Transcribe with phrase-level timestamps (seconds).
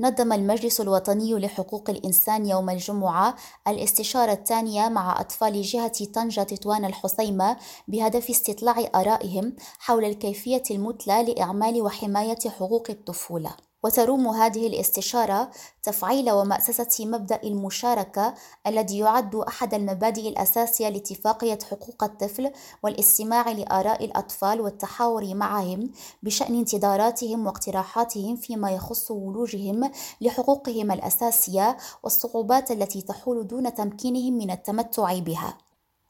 [0.00, 3.34] نظم المجلس الوطني لحقوق الإنسان يوم الجمعة
[3.68, 7.56] الاستشارة الثانية مع أطفال جهة طنجة تطوان الحصيمة
[7.88, 13.50] بهدف استطلاع آرائهم حول الكيفية المثلى لإعمال وحماية حقوق الطفولة.
[13.86, 15.50] وتروم هذه الاستشارة
[15.82, 18.34] تفعيل ومأسسة مبدأ المشاركة
[18.66, 22.50] الذي يعد أحد المبادئ الأساسية لاتفاقية حقوق الطفل
[22.82, 25.90] والاستماع لآراء الأطفال والتحاور معهم
[26.22, 35.18] بشأن انتظاراتهم واقتراحاتهم فيما يخص ولوجهم لحقوقهم الأساسية والصعوبات التي تحول دون تمكينهم من التمتع
[35.18, 35.65] بها.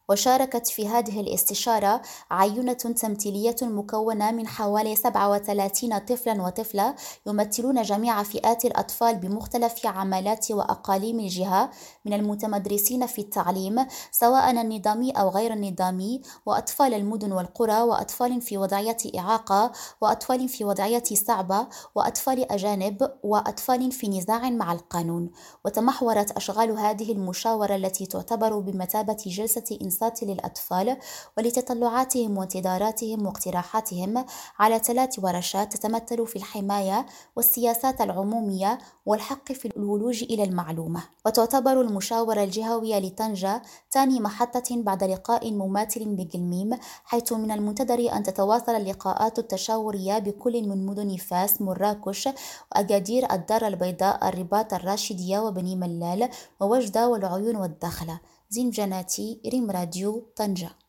[0.09, 6.95] وشاركت في هذه الاستشارة عينة تمثيلية مكونة من حوالي 37 طفلا وطفلة
[7.27, 11.71] يمثلون جميع فئات الأطفال بمختلف عملات وأقاليم الجهة
[12.05, 18.97] من المتمدرسين في التعليم سواء النظامي أو غير النظامي وأطفال المدن والقرى وأطفال في وضعية
[19.19, 25.31] إعاقة وأطفال في وضعية صعبة وأطفال أجانب وأطفال في نزاع مع القانون.
[25.65, 30.97] وتمحورت أشغال هذه المشاورة التي تعتبر بمثابة جلسة إنسان الإنصات للأطفال
[31.39, 34.25] ولتطلعاتهم وانتظاراتهم واقتراحاتهم
[34.59, 41.03] على ثلاث ورشات تتمثل في الحماية والسياسات العمومية والحق في الولوج إلى المعلومة.
[41.27, 46.71] وتعتبر المشاورة الجهوية لطنجة ثاني محطة بعد لقاء مماثل بقلميم
[47.05, 52.29] حيث من المنتظر أن تتواصل اللقاءات التشاورية بكل من مدن فاس مراكش
[52.73, 56.29] وأجادير الدار البيضاء الرباط الراشدية وبني ملال
[56.61, 58.21] ووجدة والعيون والدخلة.
[58.51, 60.71] زين جناتي ريم راديو طنجة